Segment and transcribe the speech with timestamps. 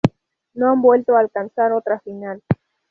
[0.55, 2.41] No han vuelto a alcanzar otra final.